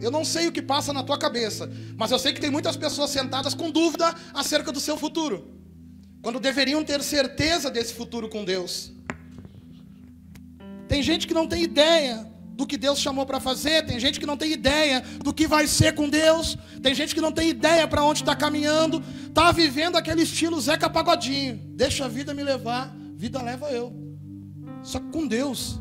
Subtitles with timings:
[0.00, 2.76] Eu não sei o que passa na tua cabeça, mas eu sei que tem muitas
[2.76, 5.48] pessoas sentadas com dúvida acerca do seu futuro,
[6.22, 8.92] quando deveriam ter certeza desse futuro com Deus.
[10.88, 14.24] Tem gente que não tem ideia do que Deus chamou para fazer, tem gente que
[14.24, 17.86] não tem ideia do que vai ser com Deus, tem gente que não tem ideia
[17.86, 22.94] para onde está caminhando, está vivendo aquele estilo Zeca Pagodinho, deixa a vida me levar,
[23.14, 23.92] vida leva eu.
[24.82, 25.78] Só que com Deus,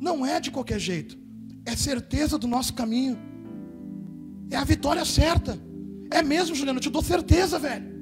[0.00, 1.18] não é de qualquer jeito,
[1.64, 3.18] é certeza do nosso caminho,
[4.50, 5.58] é a vitória certa,
[6.10, 7.96] é mesmo, Juliano, eu te dou certeza, velho.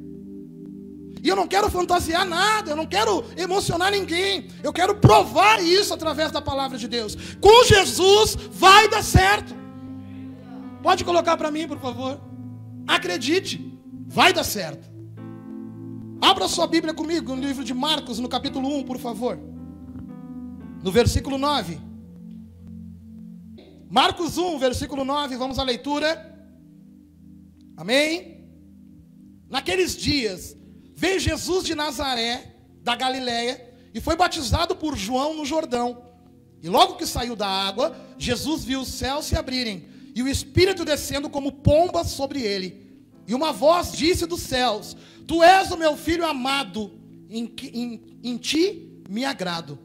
[1.23, 4.49] E eu não quero fantasiar nada, eu não quero emocionar ninguém.
[4.63, 7.17] Eu quero provar isso através da palavra de Deus.
[7.41, 9.55] Com Jesus vai dar certo.
[10.83, 12.21] Pode colocar para mim, por favor.
[12.87, 13.75] Acredite,
[14.07, 14.87] vai dar certo.
[16.21, 19.39] Abra sua Bíblia comigo no livro de Marcos, no capítulo 1, por favor.
[20.83, 21.81] No versículo 9.
[23.89, 26.34] Marcos 1, versículo 9, vamos à leitura.
[27.77, 28.45] Amém?
[29.49, 30.57] Naqueles dias,
[30.97, 36.05] Veio Jesus de Nazaré, da Galiléia, e foi batizado por João no Jordão.
[36.63, 40.85] E logo que saiu da água, Jesus viu os céus se abrirem, e o Espírito
[40.85, 43.03] descendo como pomba sobre ele.
[43.27, 46.93] E uma voz disse dos céus: Tu és o meu filho amado,
[47.29, 49.79] em, em, em ti me agrado.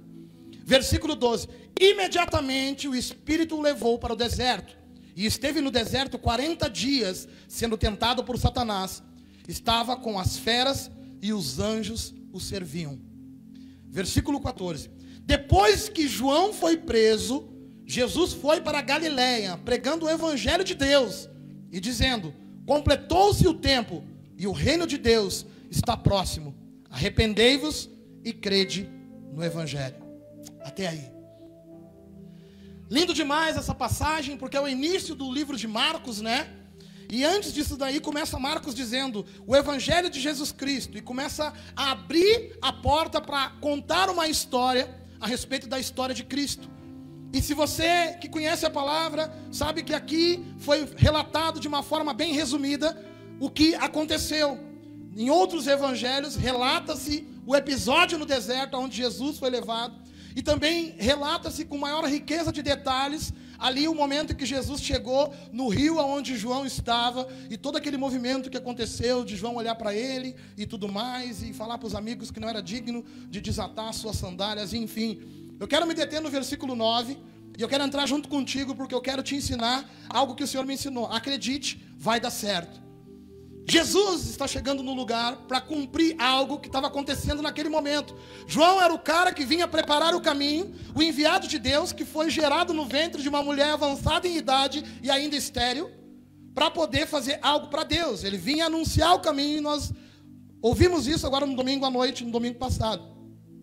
[0.63, 1.47] Versículo 12:
[1.79, 4.77] Imediatamente o Espírito o levou para o deserto,
[5.19, 9.03] e esteve no deserto 40 dias, sendo tentado por Satanás.
[9.49, 10.89] Estava com as feras
[11.21, 12.97] e os anjos o serviam.
[13.89, 14.89] Versículo 14.
[15.25, 17.49] Depois que João foi preso,
[17.85, 21.27] Jesus foi para Galiléia, pregando o evangelho de Deus
[21.69, 22.33] e dizendo:
[22.65, 24.01] Completou-se o tempo
[24.37, 26.55] e o reino de Deus está próximo.
[26.89, 27.89] Arrependei-vos
[28.23, 28.89] e crede
[29.33, 29.97] no evangelho.
[30.63, 31.18] Até aí.
[32.89, 36.49] Lindo demais essa passagem, porque é o início do livro de Marcos, né?
[37.11, 41.91] E antes disso daí começa Marcos dizendo o evangelho de Jesus Cristo e começa a
[41.91, 46.67] abrir a porta para contar uma história a respeito da história de Cristo.
[47.31, 52.11] E se você que conhece a palavra, sabe que aqui foi relatado de uma forma
[52.11, 52.99] bem resumida
[53.39, 54.59] o que aconteceu.
[55.15, 61.65] Em outros evangelhos relata-se o episódio no deserto onde Jesus foi levado e também relata-se
[61.65, 66.37] com maior riqueza de detalhes Ali o momento em que Jesus chegou no rio onde
[66.37, 70.87] João estava e todo aquele movimento que aconteceu de João olhar para ele e tudo
[70.87, 75.19] mais e falar para os amigos que não era digno de desatar suas sandálias, enfim.
[75.59, 77.17] Eu quero me deter no versículo 9
[77.57, 80.65] e eu quero entrar junto contigo porque eu quero te ensinar algo que o Senhor
[80.65, 81.07] me ensinou.
[81.07, 82.88] Acredite, vai dar certo.
[83.69, 88.15] Jesus está chegando no lugar para cumprir algo que estava acontecendo naquele momento.
[88.47, 92.29] João era o cara que vinha preparar o caminho, o enviado de Deus, que foi
[92.29, 95.91] gerado no ventre de uma mulher avançada em idade e ainda estéril,
[96.53, 98.23] para poder fazer algo para Deus.
[98.23, 99.93] Ele vinha anunciar o caminho e nós
[100.61, 103.19] ouvimos isso agora no domingo à noite, no domingo passado.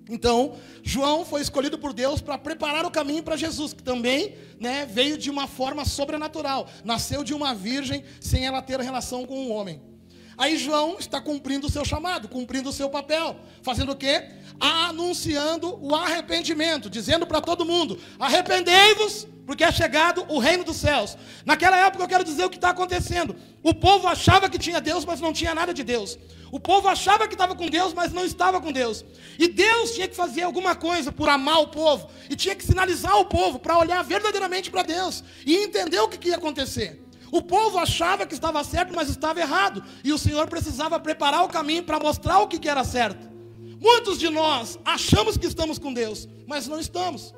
[0.09, 4.87] Então, João foi escolhido por Deus para preparar o caminho para Jesus, que também né,
[4.87, 6.69] veio de uma forma sobrenatural.
[6.85, 9.96] Nasceu de uma virgem sem ela ter relação com um homem.
[10.39, 14.29] Aí João está cumprindo o seu chamado, cumprindo o seu papel, fazendo o quê?
[14.61, 21.17] Anunciando o arrependimento, dizendo para todo mundo: arrependei-vos, porque é chegado o reino dos céus.
[21.45, 23.35] Naquela época eu quero dizer o que está acontecendo.
[23.63, 26.19] O povo achava que tinha Deus, mas não tinha nada de Deus.
[26.53, 29.05] O povo achava que estava com Deus, mas não estava com Deus.
[29.39, 32.09] E Deus tinha que fazer alguma coisa por amar o povo.
[32.29, 36.19] E tinha que sinalizar o povo para olhar verdadeiramente para Deus e entender o que,
[36.19, 37.06] que ia acontecer.
[37.31, 39.83] O povo achava que estava certo, mas estava errado.
[40.05, 43.29] E o Senhor precisava preparar o caminho para mostrar o que era certo.
[43.81, 47.35] Muitos de nós achamos que estamos com Deus, mas não estamos.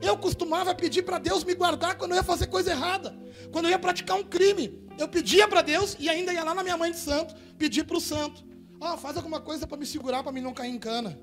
[0.00, 3.16] Eu costumava pedir para Deus me guardar quando eu ia fazer coisa errada,
[3.50, 4.86] quando eu ia praticar um crime.
[4.98, 7.96] Eu pedia para Deus e ainda ia lá na minha mãe de santo, pedir para
[7.96, 8.44] o santo:
[8.80, 11.18] Ó, oh, faz alguma coisa para me segurar, para mim não cair em cana.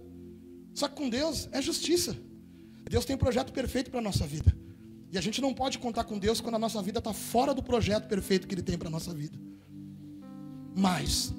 [0.73, 2.17] Só que com Deus é justiça.
[2.89, 4.55] Deus tem um projeto perfeito para a nossa vida.
[5.15, 7.63] E a gente não pode contar com Deus quando a nossa vida está fora do
[7.63, 9.39] projeto perfeito que Ele tem para a nossa vida.
[10.75, 11.33] Mas,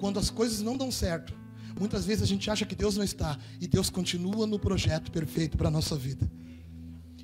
[0.00, 1.32] quando as coisas não dão certo,
[1.78, 5.56] muitas vezes a gente acha que Deus não está, e Deus continua no projeto perfeito
[5.56, 6.28] para a nossa vida.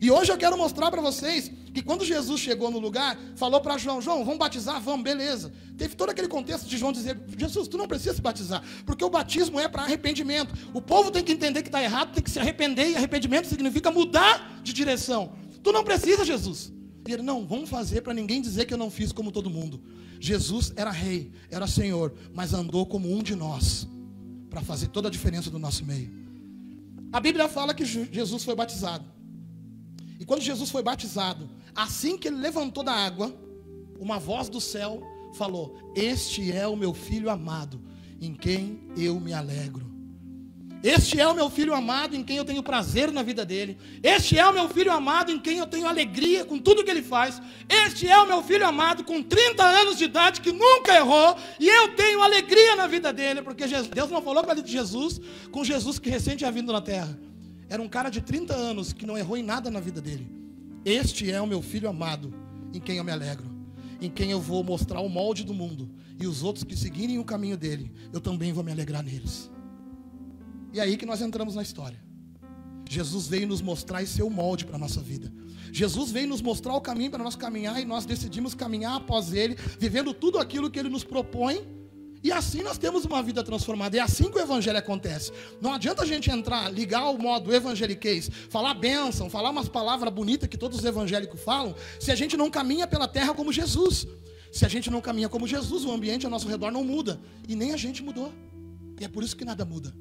[0.01, 3.77] E hoje eu quero mostrar para vocês que quando Jesus chegou no lugar, falou para
[3.77, 4.81] João: João, vamos batizar?
[4.81, 5.53] Vamos, beleza.
[5.77, 9.11] Teve todo aquele contexto de João dizer: Jesus, tu não precisa se batizar, porque o
[9.11, 10.55] batismo é para arrependimento.
[10.73, 13.91] O povo tem que entender que está errado, tem que se arrepender, e arrependimento significa
[13.91, 15.33] mudar de direção.
[15.67, 16.73] Tu não precisa, Jesus.
[17.09, 19.83] E ele, não, vamos fazer para ninguém dizer que eu não fiz como todo mundo.
[20.21, 23.85] Jesus era rei, era senhor, mas andou como um de nós,
[24.49, 26.09] para fazer toda a diferença do nosso meio.
[27.13, 29.05] A Bíblia fala que Jesus foi batizado.
[30.21, 33.35] E quando Jesus foi batizado, assim que ele levantou da água,
[33.99, 35.03] uma voz do céu
[35.35, 37.83] falou: Este é o meu filho amado,
[38.21, 39.96] em quem eu me alegro.
[40.83, 43.77] Este é o meu filho amado em quem eu tenho prazer na vida dele.
[44.03, 47.03] Este é o meu filho amado em quem eu tenho alegria com tudo que ele
[47.03, 47.41] faz.
[47.69, 51.69] Este é o meu filho amado com 30 anos de idade que nunca errou e
[51.69, 55.21] eu tenho alegria na vida dele, porque Deus não falou com a de Jesus
[55.51, 57.19] com Jesus que recente tinha vindo na terra.
[57.69, 60.31] Era um cara de 30 anos que não errou em nada na vida dele.
[60.85, 62.33] Este é o meu filho amado
[62.73, 63.51] em quem eu me alegro,
[64.01, 65.91] em quem eu vou mostrar o molde do mundo
[66.21, 69.51] e os outros que seguirem o caminho dele, eu também vou me alegrar neles.
[70.77, 71.99] E é aí que nós entramos na história.
[72.87, 75.33] Jesus veio nos mostrar esse seu molde para a nossa vida.
[75.73, 79.57] Jesus veio nos mostrar o caminho para nós caminhar e nós decidimos caminhar após Ele,
[79.79, 81.67] vivendo tudo aquilo que Ele nos propõe.
[82.23, 83.97] E assim nós temos uma vida transformada.
[83.97, 85.33] É assim que o Evangelho acontece.
[85.63, 90.47] Não adianta a gente entrar, ligar o modo evangeliquez, falar bênção, falar umas palavras bonitas
[90.47, 94.07] que todos os evangélicos falam, se a gente não caminha pela terra como Jesus.
[94.53, 97.19] Se a gente não caminha como Jesus, o ambiente ao nosso redor não muda.
[97.49, 98.31] E nem a gente mudou.
[99.01, 99.95] E é por isso que nada muda.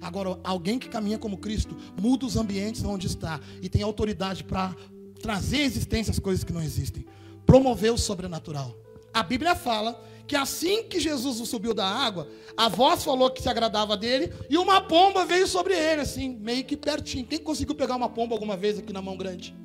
[0.00, 4.74] Agora, alguém que caminha como Cristo muda os ambientes onde está e tem autoridade para
[5.20, 7.04] trazer à existência as coisas que não existem,
[7.44, 8.76] promover o sobrenatural.
[9.12, 13.48] A Bíblia fala que assim que Jesus subiu da água, a voz falou que se
[13.48, 17.26] agradava dele e uma pomba veio sobre ele, assim, meio que pertinho.
[17.26, 19.56] Quem conseguiu pegar uma pomba alguma vez aqui na mão grande?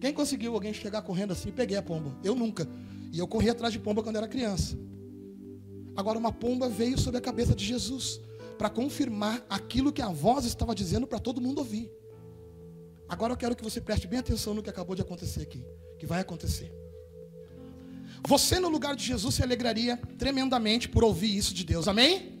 [0.00, 1.50] Quem conseguiu alguém chegar correndo assim?
[1.50, 2.16] Peguei a pomba.
[2.24, 2.68] Eu nunca.
[3.12, 4.78] E eu corri atrás de pomba quando era criança.
[5.94, 8.20] Agora uma pomba veio sobre a cabeça de Jesus
[8.58, 11.90] para confirmar aquilo que a voz estava dizendo para todo mundo ouvir.
[13.08, 15.64] Agora eu quero que você preste bem atenção no que acabou de acontecer aqui,
[15.98, 16.70] que vai acontecer.
[18.26, 21.86] Você no lugar de Jesus se alegraria tremendamente por ouvir isso de Deus.
[21.86, 22.36] Amém?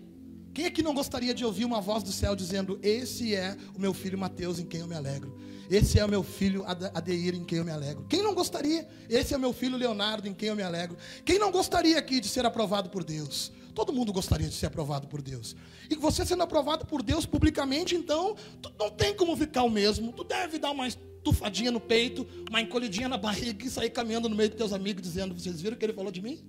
[0.52, 3.80] Quem é que não gostaria de ouvir uma voz do céu dizendo: Esse é o
[3.80, 5.38] meu filho Mateus em quem eu me alegro?
[5.70, 8.06] Esse é o meu filho Adeir em quem eu me alegro.
[8.08, 8.88] Quem não gostaria?
[9.08, 10.96] Esse é o meu filho Leonardo em quem eu me alegro.
[11.24, 13.52] Quem não gostaria aqui de ser aprovado por Deus?
[13.78, 15.54] Todo mundo gostaria de ser aprovado por Deus.
[15.88, 20.10] E você sendo aprovado por Deus publicamente, então, tu não tem como ficar o mesmo.
[20.12, 24.34] Tu deve dar uma estufadinha no peito, uma encolhidinha na barriga e sair caminhando no
[24.34, 26.44] meio dos teus amigos dizendo: Vocês viram o que ele falou de mim?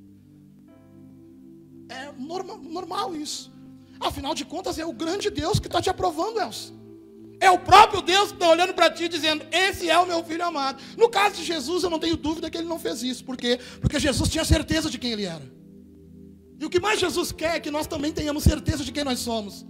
[1.87, 3.51] É normal, normal isso.
[3.99, 6.73] Afinal de contas, é o grande Deus que está te aprovando, Elcio.
[7.39, 10.43] É o próprio Deus que está olhando para ti dizendo: Esse é o meu filho
[10.43, 10.81] amado.
[10.97, 13.23] No caso de Jesus, eu não tenho dúvida que ele não fez isso.
[13.23, 13.59] Por quê?
[13.79, 15.58] Porque Jesus tinha certeza de quem ele era.
[16.59, 19.19] E o que mais Jesus quer é que nós também tenhamos certeza de quem nós
[19.19, 19.65] somos.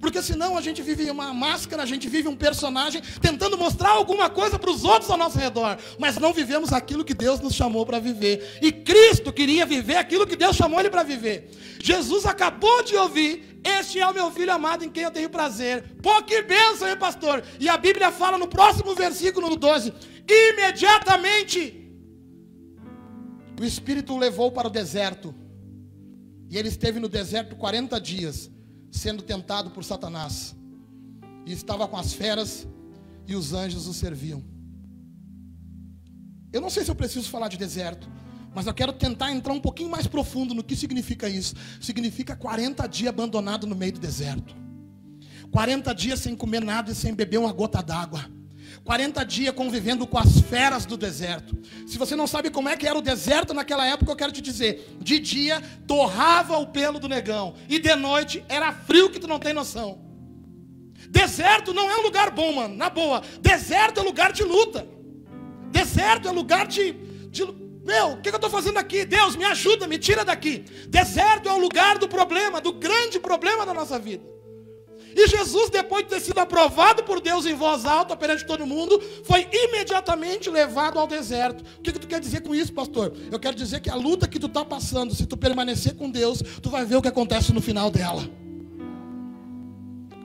[0.00, 4.28] Porque senão a gente vive uma máscara, a gente vive um personagem tentando mostrar alguma
[4.28, 7.84] coisa para os outros ao nosso redor, mas não vivemos aquilo que Deus nos chamou
[7.86, 8.58] para viver.
[8.60, 11.50] E Cristo queria viver aquilo que Deus chamou ele para viver.
[11.82, 15.96] Jesus acabou de ouvir: Este é o meu filho amado em quem eu tenho prazer.
[16.02, 17.42] Pô, que bênção, hein, pastor?
[17.58, 19.94] E a Bíblia fala no próximo versículo, no 12:
[20.28, 21.82] Imediatamente
[23.58, 25.34] o Espírito o levou para o deserto
[26.48, 28.50] e ele esteve no deserto 40 dias,
[28.90, 30.54] sendo tentado por Satanás.
[31.44, 32.66] E estava com as feras
[33.26, 34.42] e os anjos o serviam.
[36.52, 38.08] Eu não sei se eu preciso falar de deserto,
[38.54, 41.54] mas eu quero tentar entrar um pouquinho mais profundo no que significa isso.
[41.80, 44.56] Significa 40 dias abandonado no meio do deserto.
[45.50, 48.35] 40 dias sem comer nada e sem beber uma gota d'água.
[48.84, 51.56] 40 dias convivendo com as feras do deserto.
[51.86, 54.40] Se você não sabe como é que era o deserto naquela época, eu quero te
[54.40, 59.26] dizer: de dia torrava o pelo do negão, e de noite era frio que tu
[59.26, 60.04] não tem noção.
[61.08, 63.22] Deserto não é um lugar bom, mano, na boa.
[63.40, 64.86] Deserto é lugar de luta.
[65.70, 66.92] Deserto é lugar de.
[67.30, 67.44] de
[67.84, 69.04] meu, o que, que eu estou fazendo aqui?
[69.04, 70.64] Deus, me ajuda, me tira daqui.
[70.88, 74.35] Deserto é o lugar do problema, do grande problema da nossa vida.
[75.16, 79.02] E Jesus, depois de ter sido aprovado por Deus em voz alta perante todo mundo,
[79.24, 81.64] foi imediatamente levado ao deserto.
[81.78, 83.14] O que, que tu quer dizer com isso, pastor?
[83.32, 86.42] Eu quero dizer que a luta que tu está passando, se tu permanecer com Deus,
[86.60, 88.28] tu vai ver o que acontece no final dela.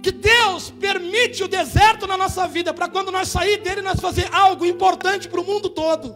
[0.03, 4.27] Que Deus permite o deserto na nossa vida, para quando nós sair dele, nós fazer
[4.33, 6.13] algo importante para o mundo todo.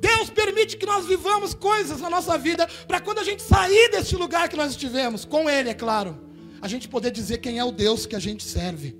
[0.00, 4.16] Deus permite que nós vivamos coisas na nossa vida, para quando a gente sair desse
[4.16, 6.23] lugar que nós estivemos, com Ele, é claro
[6.64, 8.96] a gente poder dizer quem é o Deus que a gente serve.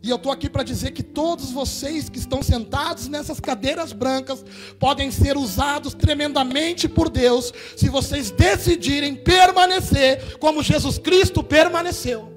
[0.00, 4.44] E eu estou aqui para dizer que todos vocês que estão sentados nessas cadeiras brancas
[4.78, 12.32] podem ser usados tremendamente por Deus, se vocês decidirem permanecer como Jesus Cristo permaneceu.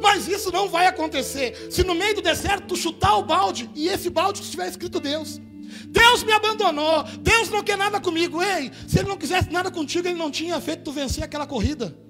[0.00, 3.88] Mas isso não vai acontecer se no meio do deserto tu chutar o balde e
[3.88, 5.40] esse balde estiver escrito Deus.
[5.88, 8.40] Deus me abandonou, Deus não quer nada comigo.
[8.40, 12.03] Ei, se ele não quisesse nada contigo, ele não tinha feito tu vencer aquela corrida.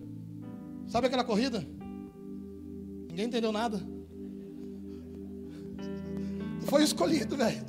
[0.94, 1.66] Sabe aquela corrida?
[3.08, 3.82] Ninguém entendeu nada.
[6.66, 7.66] Foi escolhido, velho.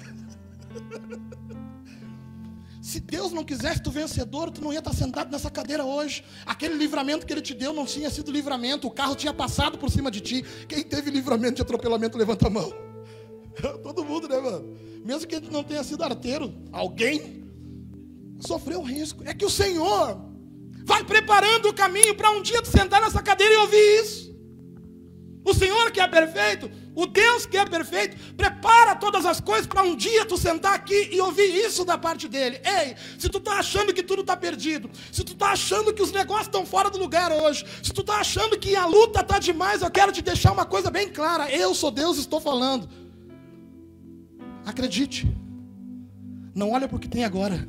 [2.80, 6.24] Se Deus não quisesse tu vencedor, tu não ia estar sentado nessa cadeira hoje.
[6.46, 8.86] Aquele livramento que Ele te deu não tinha sido livramento.
[8.86, 10.46] O carro tinha passado por cima de ti.
[10.68, 12.72] Quem teve livramento de atropelamento, levanta a mão.
[13.82, 14.78] Todo mundo, né, mano?
[15.04, 17.44] Mesmo que ele não tenha sido arteiro, alguém
[18.40, 19.24] sofreu risco.
[19.26, 20.35] É que o Senhor
[20.86, 24.36] vai preparando o caminho para um dia tu sentar nessa cadeira e ouvir isso.
[25.44, 29.84] O Senhor que é perfeito, o Deus que é perfeito, prepara todas as coisas para
[29.84, 32.60] um dia tu sentar aqui e ouvir isso da parte dele.
[32.64, 36.12] Ei, se tu está achando que tudo está perdido, se tu está achando que os
[36.12, 39.82] negócios estão fora do lugar hoje, se tu está achando que a luta está demais,
[39.82, 41.52] eu quero te deixar uma coisa bem clara.
[41.52, 42.88] Eu sou Deus, estou falando.
[44.66, 45.28] Acredite.
[46.56, 47.68] Não olha para o que tem agora.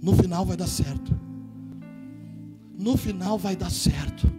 [0.00, 1.27] No final vai dar certo.
[2.78, 4.32] No final vai dar certo.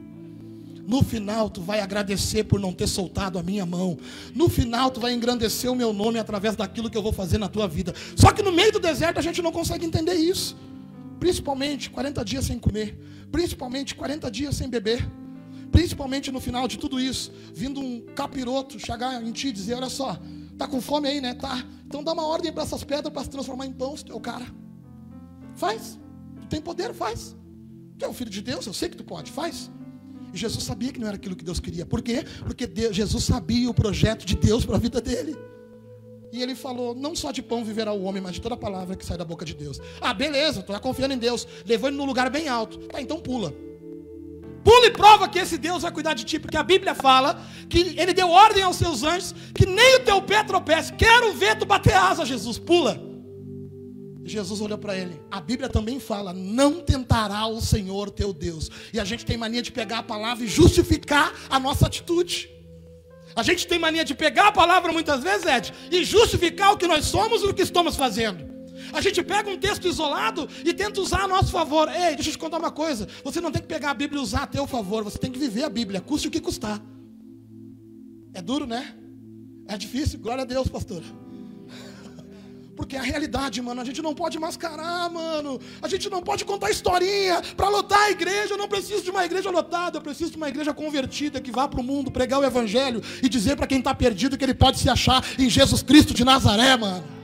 [0.88, 3.98] No final, tu vai agradecer por não ter soltado a minha mão.
[4.34, 7.50] No final, tu vai engrandecer o meu nome através daquilo que eu vou fazer na
[7.50, 7.94] tua vida.
[8.16, 10.58] Só que no meio do deserto a gente não consegue entender isso.
[11.20, 12.98] Principalmente 40 dias sem comer.
[13.30, 15.06] Principalmente 40 dias sem beber.
[15.70, 19.90] Principalmente no final de tudo isso, vindo um capiroto chegar em ti e dizer: Olha
[19.90, 20.18] só,
[20.58, 21.36] tá com fome aí, né?
[21.36, 21.64] Tá.
[21.86, 24.46] Então dá uma ordem para essas pedras para se transformar em pão, se o cara.
[25.56, 26.00] Faz.
[26.50, 27.36] Tem poder, faz.
[28.00, 29.70] Tu é o filho de Deus, eu sei que tu pode, faz.
[30.34, 31.86] E Jesus sabia que não era aquilo que Deus queria.
[31.86, 32.24] Por quê?
[32.46, 35.36] Porque Deus, Jesus sabia o projeto de Deus para a vida dele.
[36.32, 39.06] E ele falou: não só de pão viverá o homem, mas de toda palavra que
[39.06, 39.82] sai da boca de Deus.
[40.00, 41.46] Ah, beleza, tu está confiando em Deus.
[41.66, 42.78] Levou ele num lugar bem alto.
[42.88, 43.54] Tá, então pula.
[44.64, 48.00] Pula e prova que esse Deus vai cuidar de ti, porque a Bíblia fala que
[48.00, 50.94] ele deu ordem aos seus anjos que nem o teu pé tropece.
[50.94, 52.58] Quero ver tu bater asa, Jesus.
[52.58, 53.09] Pula.
[54.30, 55.22] Jesus olhou para ele.
[55.30, 58.70] A Bíblia também fala: não tentará o Senhor teu Deus.
[58.94, 62.50] E a gente tem mania de pegar a palavra e justificar a nossa atitude.
[63.36, 66.88] A gente tem mania de pegar a palavra muitas vezes, Ed, e justificar o que
[66.88, 68.50] nós somos e o que estamos fazendo.
[68.92, 71.88] A gente pega um texto isolado e tenta usar a nosso favor.
[71.90, 73.08] Ei, deixa eu te contar uma coisa.
[73.24, 75.04] Você não tem que pegar a Bíblia e usar a teu favor.
[75.04, 76.82] Você tem que viver a Bíblia, custe o que custar.
[78.34, 78.96] É duro, né?
[79.68, 80.20] É difícil.
[80.20, 81.06] Glória a Deus, pastora.
[82.80, 85.60] Porque é a realidade, mano, a gente não pode mascarar, mano.
[85.82, 88.54] A gente não pode contar historinha para lotar a igreja.
[88.54, 91.68] Eu não preciso de uma igreja lotada, eu preciso de uma igreja convertida que vá
[91.68, 94.80] para o mundo pregar o evangelho e dizer para quem está perdido que ele pode
[94.80, 97.19] se achar em Jesus Cristo de Nazaré, mano.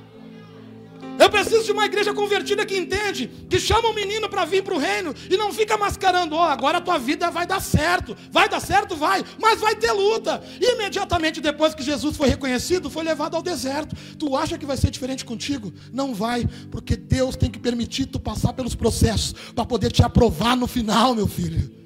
[1.17, 4.63] Eu preciso de uma igreja convertida que entende, que chama o um menino para vir
[4.63, 7.61] para o reino e não fica mascarando, ó, oh, agora a tua vida vai dar
[7.61, 8.15] certo.
[8.31, 8.95] Vai dar certo?
[8.95, 10.43] Vai, mas vai ter luta.
[10.59, 13.95] E imediatamente depois que Jesus foi reconhecido, foi levado ao deserto.
[14.17, 15.73] Tu acha que vai ser diferente contigo?
[15.91, 20.55] Não vai, porque Deus tem que permitir tu passar pelos processos para poder te aprovar
[20.55, 21.84] no final, meu filho.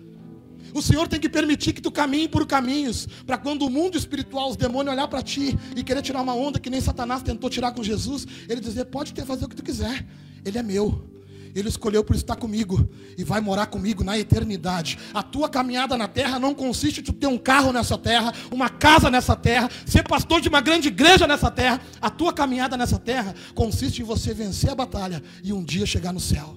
[0.74, 4.50] O Senhor tem que permitir que tu caminhe por caminhos, para quando o mundo espiritual,
[4.50, 7.72] os demônios olhar para ti e querer tirar uma onda que nem Satanás tentou tirar
[7.72, 10.06] com Jesus, ele dizer: "Pode ter fazer o que tu quiser.
[10.44, 11.20] Ele é meu.
[11.56, 15.00] Ele escolheu por estar comigo e vai morar comigo na eternidade.
[15.14, 19.10] A tua caminhada na terra não consiste em ter um carro nessa terra, uma casa
[19.10, 21.82] nessa terra, ser pastor de uma grande igreja nessa terra.
[22.02, 26.14] A tua caminhada nessa terra consiste em você vencer a batalha e um dia chegar
[26.14, 26.56] no céu.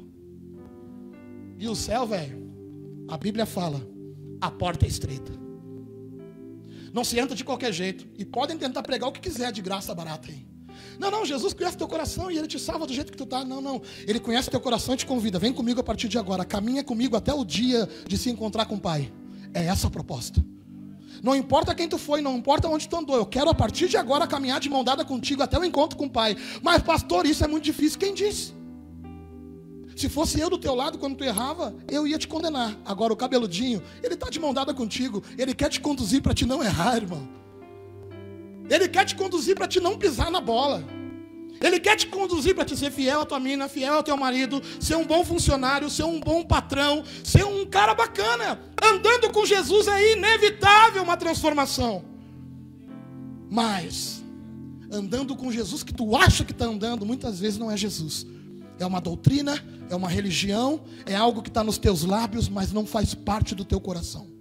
[1.59, 2.43] E o céu, velho,
[3.09, 3.81] a Bíblia fala
[4.43, 5.33] a porta é estreita.
[6.93, 8.07] Não se entra de qualquer jeito.
[8.19, 10.45] E podem tentar pregar o que quiser de graça barata aí.
[10.99, 13.45] Não, não, Jesus conhece teu coração e Ele te salva do jeito que tu está.
[13.45, 13.81] Não, não.
[14.05, 15.39] Ele conhece teu coração e te convida.
[15.39, 16.45] Vem comigo a partir de agora.
[16.45, 19.13] Caminha comigo até o dia de se encontrar com o Pai.
[19.55, 20.45] É essa a proposta.
[21.23, 23.15] Não importa quem tu foi, não importa onde tu andou.
[23.15, 26.07] Eu quero a partir de agora caminhar de mão dada contigo até o encontro com
[26.07, 26.37] o Pai.
[26.61, 27.97] Mas, pastor, isso é muito difícil.
[27.97, 28.53] Quem disse?
[29.97, 32.77] Se fosse eu do teu lado quando tu errava, eu ia te condenar.
[32.85, 35.23] Agora o cabeludinho, ele está de mão dada contigo.
[35.37, 37.29] Ele quer te conduzir para te não errar, irmão.
[38.69, 40.83] Ele quer te conduzir para te não pisar na bola.
[41.61, 44.61] Ele quer te conduzir para te ser fiel à tua mina, fiel ao teu marido,
[44.81, 48.59] ser um bom funcionário, ser um bom patrão, ser um cara bacana.
[48.83, 52.05] Andando com Jesus é inevitável uma transformação.
[53.49, 54.25] Mas,
[54.91, 58.27] andando com Jesus que tu acha que está andando, muitas vezes não é Jesus
[58.79, 62.87] é uma doutrina, é uma religião, é algo que está nos teus lábios, mas não
[62.87, 64.33] faz parte do teu coração.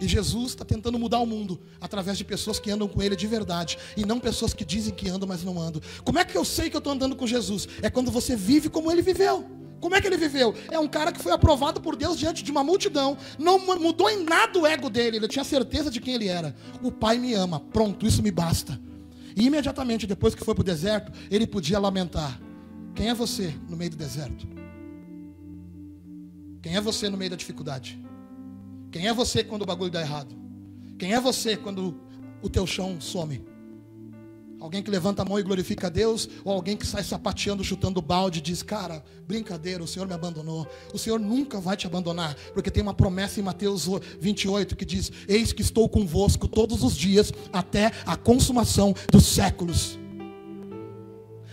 [0.00, 3.26] E Jesus está tentando mudar o mundo através de pessoas que andam com Ele de
[3.26, 5.82] verdade e não pessoas que dizem que andam, mas não andam.
[6.04, 7.68] Como é que eu sei que eu estou andando com Jesus?
[7.82, 9.44] É quando você vive como Ele viveu.
[9.80, 10.54] Como é que ele viveu?
[10.72, 13.16] É um cara que foi aprovado por Deus diante de uma multidão.
[13.38, 15.18] Não mudou em nada o ego dele.
[15.18, 16.54] Ele tinha certeza de quem ele era.
[16.82, 17.60] O Pai me ama.
[17.60, 18.80] Pronto, isso me basta.
[19.36, 22.40] E imediatamente depois que foi para o deserto, ele podia lamentar.
[22.98, 24.44] Quem é você no meio do deserto?
[26.60, 27.96] Quem é você no meio da dificuldade?
[28.90, 30.34] Quem é você quando o bagulho dá errado?
[30.98, 31.94] Quem é você quando
[32.42, 33.40] o teu chão some?
[34.58, 38.02] Alguém que levanta a mão e glorifica a Deus, ou alguém que sai sapateando, chutando
[38.02, 40.66] balde e diz: Cara, brincadeira, o Senhor me abandonou.
[40.92, 43.88] O Senhor nunca vai te abandonar, porque tem uma promessa em Mateus
[44.18, 49.96] 28 que diz: Eis que estou convosco todos os dias, até a consumação dos séculos.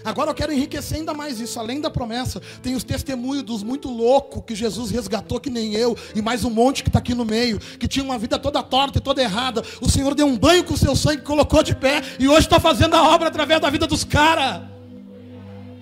[0.06, 3.90] Agora eu quero enriquecer ainda mais isso, além da promessa, tem os testemunhos dos muito
[3.90, 7.26] loucos que Jesus resgatou, que nem eu, e mais um monte que está aqui no
[7.26, 9.64] meio, que tinha uma vida toda torta e toda errada.
[9.82, 12.60] O Senhor deu um banho com o seu sangue, colocou de pé, e hoje está
[12.60, 14.62] fazendo a obra através da vida dos caras.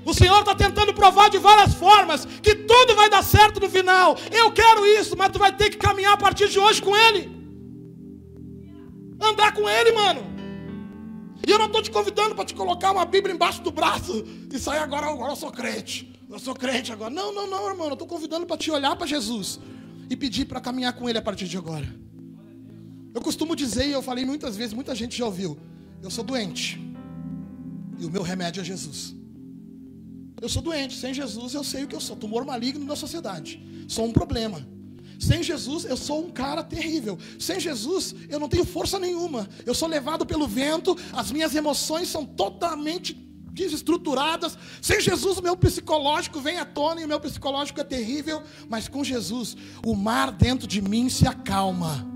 [0.05, 4.17] O Senhor está tentando provar de várias formas que tudo vai dar certo no final.
[4.31, 7.29] Eu quero isso, mas tu vai ter que caminhar a partir de hoje com Ele.
[9.19, 10.32] Andar com Ele, mano.
[11.45, 14.57] E eu não estou te convidando para te colocar uma Bíblia embaixo do braço e
[14.57, 16.13] sair agora, agora eu sou crente.
[16.29, 17.09] Eu sou crente agora.
[17.09, 17.87] Não, não, não, irmão.
[17.87, 19.59] Eu estou convidando para te olhar para Jesus
[20.09, 21.87] e pedir para caminhar com Ele a partir de agora.
[23.13, 25.57] Eu costumo dizer, e eu falei muitas vezes, muita gente já ouviu.
[26.01, 26.79] Eu sou doente.
[27.99, 29.13] E o meu remédio é Jesus.
[30.41, 30.97] Eu sou doente.
[30.97, 32.15] Sem Jesus eu sei o que eu sou.
[32.15, 33.61] Tumor maligno da sociedade.
[33.87, 34.65] Sou um problema.
[35.19, 37.17] Sem Jesus eu sou um cara terrível.
[37.39, 39.47] Sem Jesus eu não tenho força nenhuma.
[39.65, 43.13] Eu sou levado pelo vento, as minhas emoções são totalmente
[43.53, 44.57] desestruturadas.
[44.81, 48.41] Sem Jesus, o meu psicológico vem à tona e o meu psicológico é terrível.
[48.67, 49.55] Mas com Jesus,
[49.85, 52.07] o mar dentro de mim se acalma.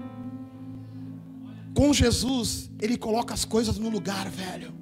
[1.75, 4.73] Com Jesus, Ele coloca as coisas no lugar, velho.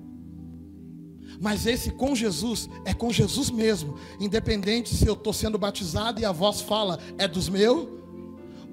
[1.41, 6.25] Mas esse com Jesus é com Jesus mesmo, independente se eu estou sendo batizado e
[6.25, 7.89] a voz fala, é dos meus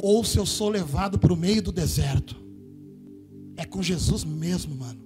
[0.02, 2.36] ou se eu sou levado para o meio do deserto.
[3.56, 5.00] É com Jesus mesmo, mano.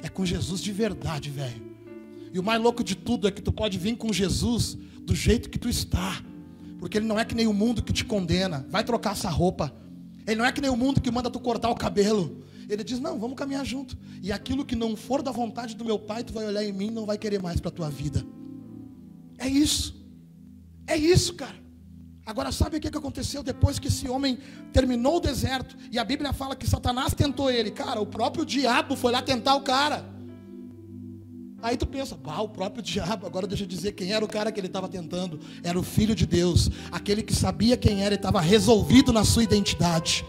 [0.00, 1.60] É com Jesus de verdade, velho.
[2.32, 5.50] E o mais louco de tudo é que tu pode vir com Jesus do jeito
[5.50, 6.22] que tu está.
[6.78, 8.64] Porque ele não é que nem o mundo que te condena.
[8.70, 9.74] Vai trocar essa roupa.
[10.24, 12.44] Ele não é que nem o mundo que manda tu cortar o cabelo.
[12.68, 13.98] Ele diz: Não, vamos caminhar junto.
[14.22, 16.90] E aquilo que não for da vontade do meu pai, tu vai olhar em mim
[16.90, 18.24] não vai querer mais para tua vida.
[19.36, 20.00] É isso.
[20.86, 21.67] É isso, cara.
[22.28, 24.36] Agora, sabe o que aconteceu depois que esse homem
[24.70, 25.74] terminou o deserto?
[25.90, 27.70] E a Bíblia fala que Satanás tentou ele.
[27.70, 30.04] Cara, o próprio diabo foi lá tentar o cara.
[31.62, 34.52] Aí tu pensa, bah, o próprio diabo, agora deixa eu dizer quem era o cara
[34.52, 35.40] que ele estava tentando.
[35.62, 39.42] Era o Filho de Deus, aquele que sabia quem era e estava resolvido na sua
[39.42, 40.22] identidade.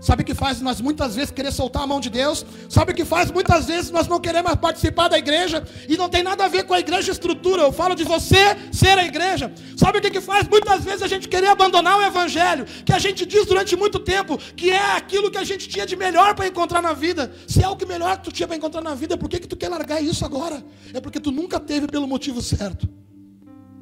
[0.00, 2.44] Sabe o que faz nós muitas vezes querer soltar a mão de Deus?
[2.70, 5.62] Sabe o que faz muitas vezes nós não queremos participar da igreja?
[5.86, 7.62] E não tem nada a ver com a igreja estrutura.
[7.62, 9.52] Eu falo de você ser a igreja.
[9.76, 12.64] Sabe o que, que faz muitas vezes a gente querer abandonar o evangelho?
[12.84, 15.94] Que a gente diz durante muito tempo que é aquilo que a gente tinha de
[15.96, 17.30] melhor para encontrar na vida.
[17.46, 19.48] Se é o que melhor que tu tinha para encontrar na vida, por que, que
[19.48, 20.64] tu quer largar isso agora?
[20.94, 22.88] É porque tu nunca teve pelo motivo certo.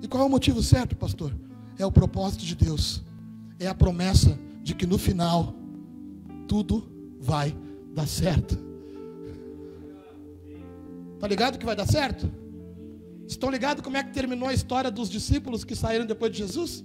[0.03, 1.33] E qual é o motivo certo, pastor?
[1.79, 3.05] É o propósito de Deus.
[3.61, 5.55] É a promessa de que no final
[6.49, 7.55] tudo vai
[7.95, 8.59] dar certo.
[11.21, 12.31] Tá ligado que vai dar certo?
[13.27, 16.83] Estão ligados como é que terminou a história dos discípulos que saíram depois de Jesus?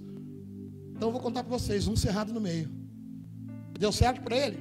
[0.94, 2.70] Então eu vou contar para vocês, um cerrado no meio.
[3.78, 4.58] Deu certo para ele?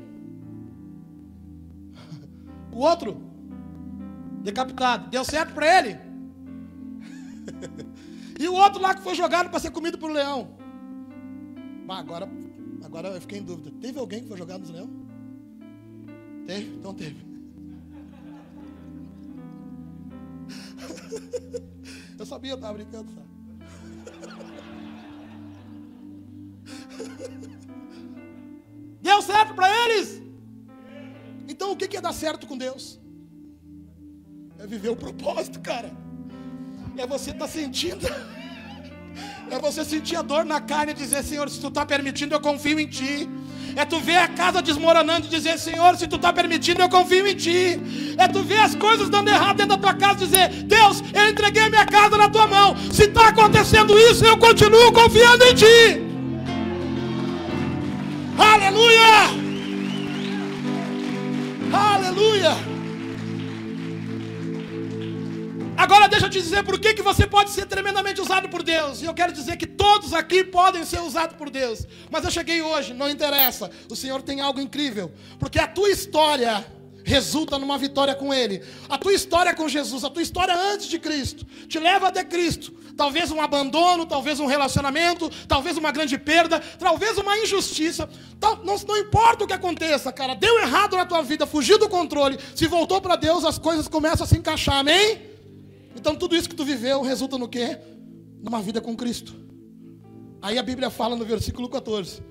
[2.72, 3.22] O outro
[4.42, 6.00] decapitado, deu certo para ele?
[8.39, 10.56] e o outro lá que foi jogado para ser comido por um leão?
[11.86, 12.28] Bah, agora
[12.94, 13.72] Agora eu fiquei em dúvida.
[13.82, 14.88] Teve alguém que foi jogado nos leão?
[16.46, 16.76] Teve?
[16.76, 17.26] Então teve.
[22.20, 23.28] Eu sabia, eu estava brincando, sabe?
[29.02, 30.22] Deu certo para eles?
[31.50, 33.00] Então o que é dar certo com Deus?
[34.60, 35.92] É viver o propósito, cara.
[36.96, 38.06] É você estar tá sentindo.
[39.54, 42.39] É você sentir a dor na carne e dizer, Senhor, se tu está permitindo, eu
[42.39, 43.30] confio em Ti.
[43.76, 47.28] É tu ver a casa desmoronando e dizer, Senhor, se tu está permitindo, eu confio
[47.28, 47.80] em Ti.
[48.18, 51.30] É tu ver as coisas dando errado dentro da tua casa e dizer, Deus, eu
[51.30, 52.76] entreguei a minha casa na tua mão.
[52.92, 56.02] Se está acontecendo isso, eu continuo confiando em Ti.
[58.36, 59.30] Aleluia!
[61.72, 62.73] Aleluia!
[65.84, 69.02] Agora deixa eu te dizer por que, que você pode ser tremendamente usado por Deus.
[69.02, 71.86] E eu quero dizer que todos aqui podem ser usados por Deus.
[72.10, 73.69] Mas eu cheguei hoje, não interessa.
[73.91, 75.12] O Senhor tem algo incrível.
[75.38, 76.65] Porque a tua história
[77.04, 78.63] resulta numa vitória com Ele.
[78.88, 82.74] A tua história com Jesus, a tua história antes de Cristo, te leva até Cristo.
[82.96, 88.10] Talvez um abandono, talvez um relacionamento, talvez uma grande perda, talvez uma injustiça.
[88.41, 90.34] Não, não importa o que aconteça, cara.
[90.34, 92.39] Deu errado na tua vida, fugiu do controle.
[92.56, 94.76] Se voltou para Deus, as coisas começam a se encaixar.
[94.76, 95.33] Amém?
[95.96, 97.80] Então tudo isso que tu viveu resulta no quê?
[98.42, 99.36] Numa vida com Cristo.
[100.42, 102.22] Aí a Bíblia fala no versículo 14: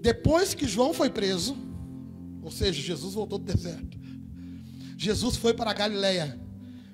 [0.00, 1.56] Depois que João foi preso,
[2.42, 3.98] ou seja, Jesus voltou do deserto.
[4.96, 6.38] Jesus foi para a Galileia.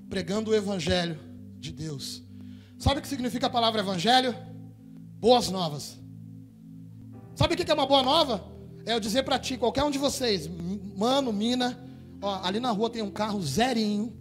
[0.09, 1.19] pregando o evangelho
[1.59, 2.23] de Deus.
[2.79, 4.35] Sabe o que significa a palavra evangelho?
[5.19, 5.99] Boas novas.
[7.35, 8.45] Sabe o que é uma boa nova?
[8.87, 10.49] É eu dizer para ti, qualquer um de vocês,
[10.97, 11.83] mano, mina,
[12.21, 14.13] ó, ali na rua tem um carro zerinho,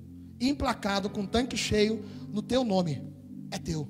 [0.49, 3.01] emplacado, com tanque cheio, no teu nome.
[3.51, 3.87] É teu.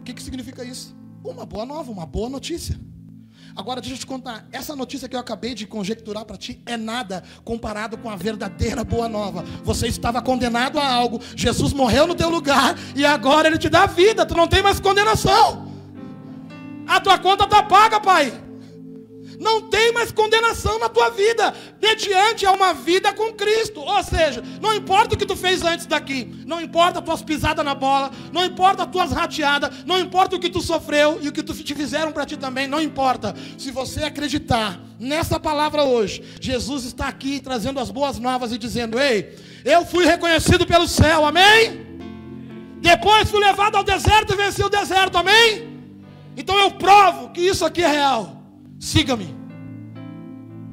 [0.00, 0.94] O que, que significa isso?
[1.24, 2.78] Uma boa nova, uma boa notícia.
[3.56, 6.76] Agora deixa eu te contar, essa notícia que eu acabei de conjecturar para ti é
[6.76, 9.44] nada comparado com a verdadeira boa nova.
[9.62, 13.86] Você estava condenado a algo, Jesus morreu no teu lugar e agora ele te dá
[13.86, 15.72] vida, tu não tem mais condenação.
[16.86, 18.43] A tua conta está paga, pai.
[19.38, 23.80] Não tem mais condenação na tua vida, mediante a uma vida com Cristo.
[23.80, 27.64] Ou seja, não importa o que tu fez antes daqui, não importa as tuas pisadas
[27.64, 31.32] na bola, não importa as tuas rateadas, não importa o que tu sofreu e o
[31.32, 33.34] que tu te fizeram para ti também, não importa.
[33.58, 38.98] Se você acreditar nessa palavra hoje, Jesus está aqui trazendo as boas novas e dizendo:
[38.98, 41.84] Ei, eu fui reconhecido pelo céu, amém?
[42.80, 45.74] Depois fui levado ao deserto e venci o deserto, amém?
[46.36, 48.33] Então eu provo que isso aqui é real.
[48.84, 49.34] Siga-me.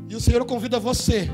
[0.10, 1.32] E o Senhor convida você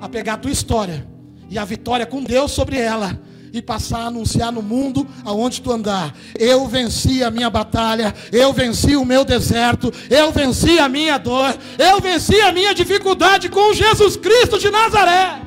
[0.00, 1.04] a pegar a tua história
[1.50, 3.20] e a vitória com Deus sobre ela
[3.52, 6.16] e passar a anunciar no mundo aonde tu andar.
[6.38, 11.52] Eu venci a minha batalha, eu venci o meu deserto, eu venci a minha dor,
[11.76, 15.42] eu venci a minha dificuldade com Jesus Cristo de Nazaré.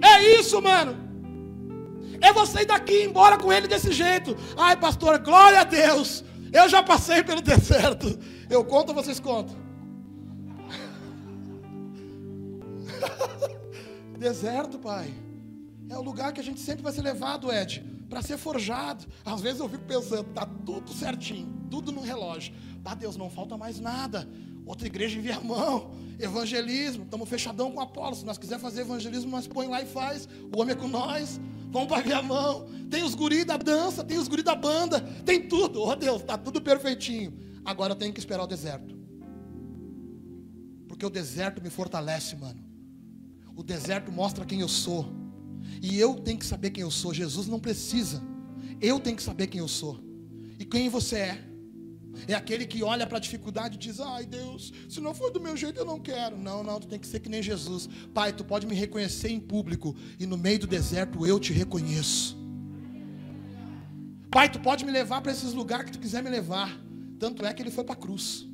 [0.00, 0.96] É isso, mano.
[2.22, 4.34] É você ir daqui embora com ele desse jeito.
[4.56, 6.24] Ai, pastor, glória a Deus.
[6.50, 8.18] Eu já passei pelo deserto.
[8.52, 9.56] Eu conto ou vocês contam?
[14.18, 15.10] Deserto, pai.
[15.88, 19.06] É o lugar que a gente sempre vai ser levado, Ed, para ser forjado.
[19.24, 22.52] Às vezes eu fico pensando, tá tudo certinho, tudo no relógio.
[22.84, 24.28] Pá, Deus, não falta mais nada.
[24.66, 25.92] Outra igreja a mão.
[26.20, 28.14] Evangelismo, estamos fechadão com Apolo.
[28.14, 30.28] Se nós quiser fazer evangelismo, nós põe lá e faz.
[30.54, 31.40] O homem é com nós.
[31.70, 32.66] Vamos para a mão.
[32.90, 35.82] Tem os guris da dança, tem os guris da banda, tem tudo.
[35.82, 37.50] Oh Deus, está tudo perfeitinho.
[37.64, 38.96] Agora eu tenho que esperar o deserto.
[40.88, 42.62] Porque o deserto me fortalece, mano.
[43.56, 45.06] O deserto mostra quem eu sou.
[45.80, 47.14] E eu tenho que saber quem eu sou.
[47.14, 48.22] Jesus não precisa.
[48.80, 50.00] Eu tenho que saber quem eu sou.
[50.58, 51.52] E quem você é.
[52.28, 55.40] É aquele que olha para a dificuldade e diz: Ai Deus, se não for do
[55.40, 56.36] meu jeito eu não quero.
[56.36, 57.88] Não, não, tu tem que ser que nem Jesus.
[58.12, 62.36] Pai, tu pode me reconhecer em público e no meio do deserto eu te reconheço.
[64.30, 66.78] Pai, tu pode me levar para esses lugares que tu quiser me levar.
[67.22, 68.48] Tanto é que ele foi para a cruz.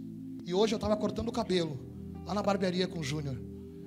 [0.44, 1.80] E hoje eu estava cortando o cabelo,
[2.26, 3.40] lá na barbearia com o Júnior.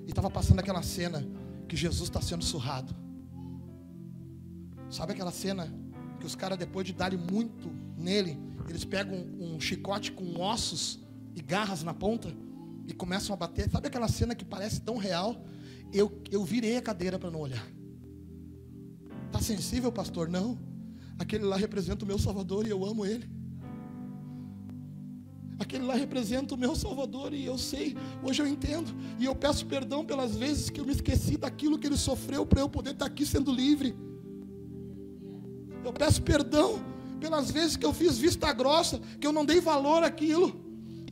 [0.04, 1.24] E estava passando aquela cena
[1.68, 2.92] que Jesus está sendo surrado.
[4.90, 5.72] Sabe aquela cena
[6.18, 8.36] que os caras, depois de darem muito nele,
[8.68, 10.98] eles pegam um, chicote com ossos
[11.32, 12.34] e garras na ponta
[12.84, 13.70] e começam a bater.
[13.70, 15.44] Sabe aquela cena que parece tão real?
[15.92, 17.64] Eu, eu virei a cadeira para não olhar.
[19.26, 20.28] Está sensível, pastor?
[20.28, 20.58] Não.
[21.20, 23.41] Aquele lá representa o meu Salvador e eu amo ele.
[25.62, 28.92] Aquele lá representa o meu Salvador e eu sei, hoje eu entendo.
[29.20, 32.60] E eu peço perdão pelas vezes que eu me esqueci daquilo que ele sofreu para
[32.60, 33.94] eu poder estar aqui sendo livre.
[35.84, 36.84] Eu peço perdão
[37.20, 40.61] pelas vezes que eu fiz vista grossa, que eu não dei valor àquilo.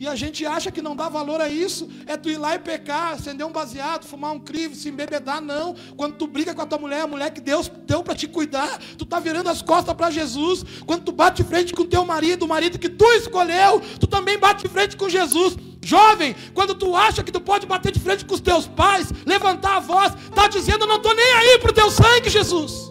[0.00, 2.58] E a gente acha que não dá valor a isso, é tu ir lá e
[2.58, 5.76] pecar, acender um baseado, fumar um crivo, se embebedar, não.
[5.94, 8.80] Quando tu briga com a tua mulher, a mulher que Deus deu para te cuidar,
[8.96, 10.64] tu tá virando as costas para Jesus.
[10.86, 14.66] Quando tu bate frente com teu marido, o marido que tu escolheu, tu também bate
[14.68, 15.54] frente com Jesus.
[15.82, 19.76] Jovem, quando tu acha que tu pode bater de frente com os teus pais, levantar
[19.76, 22.90] a voz, tá dizendo, não estou nem aí pro teu sangue, Jesus.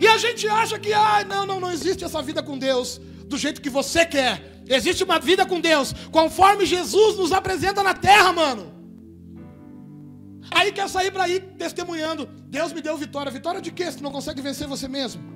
[0.00, 3.36] E a gente acha que, ah, não, não, não existe essa vida com Deus do
[3.36, 4.51] jeito que você quer.
[4.68, 8.72] Existe uma vida com Deus, conforme Jesus nos apresenta na terra, mano.
[10.50, 12.26] Aí quer sair para ir testemunhando.
[12.48, 13.30] Deus me deu vitória.
[13.30, 13.90] Vitória de quê?
[13.90, 15.32] Se não consegue vencer você mesmo.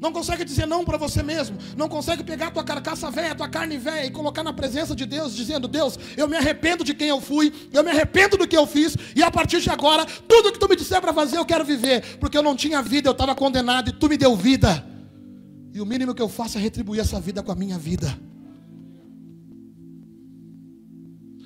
[0.00, 1.56] Não consegue dizer não para você mesmo.
[1.76, 5.32] Não consegue pegar tua carcaça velha, tua carne velha e colocar na presença de Deus,
[5.32, 8.66] dizendo: Deus, eu me arrependo de quem eu fui, eu me arrependo do que eu
[8.66, 11.64] fiz, e a partir de agora, tudo que tu me disser para fazer, eu quero
[11.64, 14.91] viver, porque eu não tinha vida, eu estava condenado e tu me deu vida.
[15.72, 18.18] E o mínimo que eu faço é retribuir essa vida com a minha vida.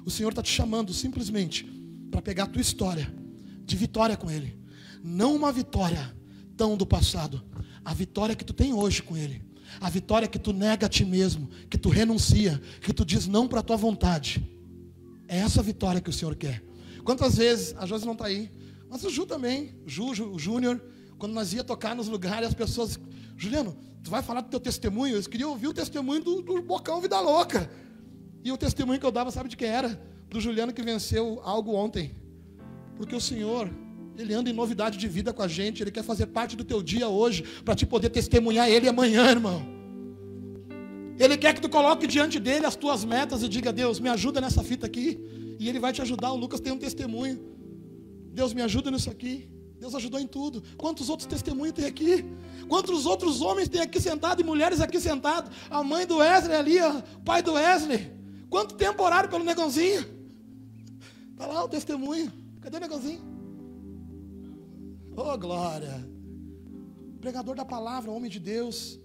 [0.04, 1.64] O Senhor está te chamando simplesmente
[2.10, 3.12] para pegar a tua história
[3.64, 4.56] de vitória com Ele.
[5.02, 6.14] Não uma vitória
[6.56, 7.42] tão do passado.
[7.84, 9.42] A vitória que tu tem hoje com Ele.
[9.80, 13.46] A vitória que tu nega a ti mesmo, que tu renuncia, que tu diz não
[13.48, 14.48] para a tua vontade.
[15.28, 16.64] É essa vitória que o Senhor quer.
[17.04, 18.50] Quantas vezes, a Josi não está aí,
[18.88, 20.80] mas o Ju também, Ju, o Júnior,
[21.18, 22.98] quando nós ia tocar nos lugares, as pessoas,
[23.37, 25.14] Juliano, tu vai falar do teu testemunho?
[25.14, 27.70] Eles queriam ouvir o testemunho do, do Bocão Vida Louca.
[28.44, 30.00] E o testemunho que eu dava, sabe de quem era?
[30.29, 32.14] Do Juliano que venceu algo ontem.
[32.96, 33.70] Porque o Senhor
[34.16, 35.83] Ele anda em novidade de vida com a gente.
[35.83, 39.76] Ele quer fazer parte do teu dia hoje, para te poder testemunhar Ele amanhã, irmão.
[41.18, 44.40] Ele quer que tu coloque diante dele as tuas metas e diga: Deus, me ajuda
[44.40, 45.18] nessa fita aqui.
[45.59, 46.33] E ele vai te ajudar.
[46.33, 47.40] O Lucas tem um testemunho.
[48.33, 49.48] Deus me ajuda nisso aqui.
[49.78, 50.62] Deus ajudou em tudo.
[50.76, 52.24] Quantos outros testemunhos tem aqui?
[52.68, 55.50] Quantos outros homens tem aqui sentado e mulheres aqui sentados?
[55.70, 58.10] A mãe do Wesley ali, o pai do Wesley.
[58.48, 60.04] Quanto tempo oraram pelo negãozinho?
[61.32, 62.32] Está lá o testemunho.
[62.60, 63.20] Cadê o negãozinho?
[65.16, 66.08] Oh, glória.
[67.20, 68.98] Pregador da palavra, homem de Deus.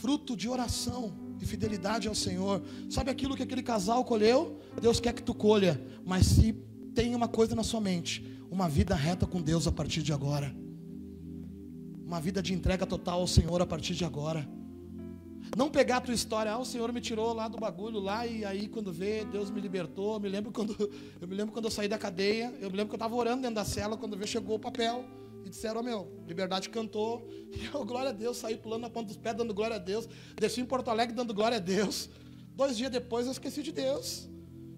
[0.00, 2.62] Fruto de oração e fidelidade ao Senhor.
[2.90, 4.58] Sabe aquilo que aquele casal colheu?
[4.80, 5.80] Deus quer que tu colha.
[6.04, 6.52] Mas se
[6.94, 10.54] tem uma coisa na sua mente: uma vida reta com Deus a partir de agora.
[12.04, 14.48] Uma vida de entrega total ao Senhor a partir de agora.
[15.56, 18.44] Não pegar a tua história, ah, o Senhor me tirou lá do bagulho lá e
[18.44, 20.14] aí quando vê, Deus me libertou.
[20.14, 20.74] Eu me lembro quando
[21.20, 23.42] eu me lembro quando eu saí da cadeia, eu me lembro que eu estava orando
[23.42, 25.04] dentro da cela quando vê chegou o papel
[25.44, 29.08] e disseram, oh, meu, Liberdade cantou, e eu, glória a Deus, saí pulando na ponta
[29.08, 32.10] dos pés dando glória a Deus, desci em Porto Alegre dando glória a Deus.
[32.54, 34.28] Dois dias depois eu esqueci de Deus.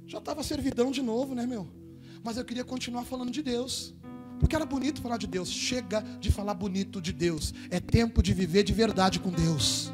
[0.07, 1.80] Já estava servidão de novo, né, meu?
[2.23, 3.95] Mas eu queria continuar falando de Deus.
[4.39, 5.49] Porque era bonito falar de Deus.
[5.51, 7.53] Chega de falar bonito de Deus.
[7.71, 9.93] É tempo de viver de verdade com Deus.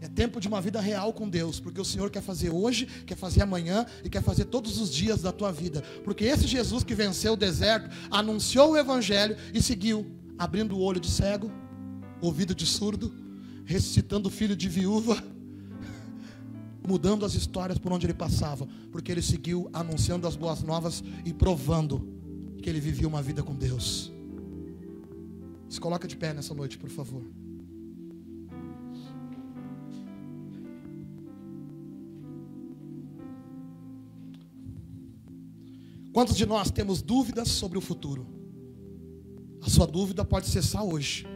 [0.00, 3.16] É tempo de uma vida real com Deus, porque o Senhor quer fazer hoje, quer
[3.16, 5.82] fazer amanhã e quer fazer todos os dias da tua vida.
[6.04, 10.06] Porque esse Jesus que venceu o deserto, anunciou o evangelho e seguiu,
[10.38, 11.50] abrindo o olho de cego,
[12.20, 13.12] ouvido de surdo,
[13.64, 15.22] ressuscitando o filho de viúva,
[16.88, 21.34] mudando as histórias por onde ele passava, porque ele seguiu anunciando as boas novas e
[21.34, 22.08] provando
[22.62, 24.10] que ele vivia uma vida com Deus.
[25.68, 27.22] Se coloca de pé nessa noite, por favor.
[36.10, 38.26] Quantos de nós temos dúvidas sobre o futuro?
[39.60, 41.26] A sua dúvida pode cessar hoje.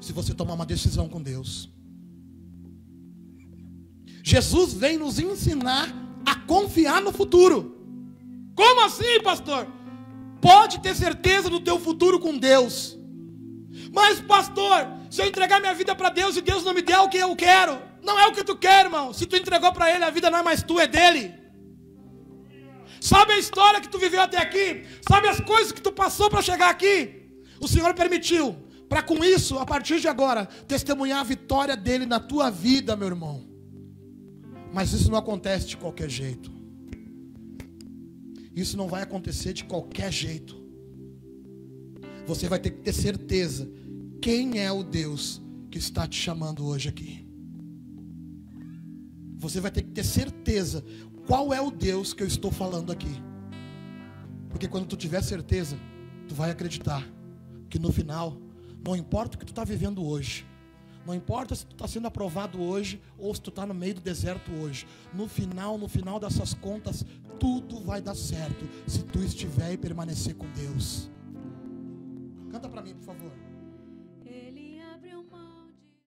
[0.00, 1.68] Se você tomar uma decisão com Deus.
[4.30, 5.92] Jesus vem nos ensinar
[6.24, 7.58] a confiar no futuro.
[8.54, 9.66] Como assim, pastor?
[10.40, 12.96] Pode ter certeza do teu futuro com Deus.
[13.92, 17.08] Mas, pastor, se eu entregar minha vida para Deus e Deus não me der o
[17.08, 19.12] que eu quero, não é o que tu quer, irmão.
[19.12, 21.34] Se tu entregou para Ele, a vida não é mais tua, é dele.
[23.00, 24.84] Sabe a história que tu viveu até aqui?
[25.08, 27.32] Sabe as coisas que tu passou para chegar aqui?
[27.60, 28.54] O Senhor permitiu,
[28.88, 33.08] para com isso, a partir de agora, testemunhar a vitória dele na tua vida, meu
[33.08, 33.49] irmão.
[34.72, 36.50] Mas isso não acontece de qualquer jeito.
[38.54, 40.60] Isso não vai acontecer de qualquer jeito.
[42.26, 43.70] Você vai ter que ter certeza
[44.20, 47.26] quem é o Deus que está te chamando hoje aqui.
[49.38, 50.84] Você vai ter que ter certeza
[51.26, 53.22] qual é o Deus que eu estou falando aqui?
[54.48, 55.78] Porque quando tu tiver certeza,
[56.28, 57.08] tu vai acreditar
[57.68, 58.36] que no final,
[58.84, 60.44] não importa o que tu está vivendo hoje,
[61.06, 64.00] não importa se tu está sendo aprovado hoje ou se tu está no meio do
[64.00, 64.86] deserto hoje.
[65.14, 67.04] No final, no final dessas contas,
[67.38, 71.10] tudo vai dar certo se tu estiver e permanecer com Deus.
[72.50, 73.32] Canta para mim, por favor.